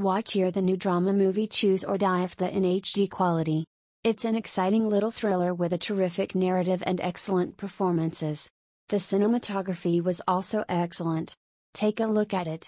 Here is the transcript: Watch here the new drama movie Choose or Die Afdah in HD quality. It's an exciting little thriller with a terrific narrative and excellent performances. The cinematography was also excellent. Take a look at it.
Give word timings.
Watch 0.00 0.32
here 0.32 0.50
the 0.50 0.60
new 0.60 0.76
drama 0.76 1.12
movie 1.12 1.46
Choose 1.46 1.84
or 1.84 1.96
Die 1.96 2.26
Afdah 2.26 2.50
in 2.50 2.64
HD 2.64 3.08
quality. 3.08 3.64
It's 4.02 4.24
an 4.24 4.34
exciting 4.34 4.88
little 4.88 5.12
thriller 5.12 5.54
with 5.54 5.72
a 5.72 5.78
terrific 5.78 6.34
narrative 6.34 6.82
and 6.84 7.00
excellent 7.00 7.56
performances. 7.56 8.50
The 8.88 8.96
cinematography 8.96 10.02
was 10.02 10.20
also 10.26 10.64
excellent. 10.68 11.36
Take 11.74 12.00
a 12.00 12.06
look 12.06 12.34
at 12.34 12.48
it. 12.48 12.62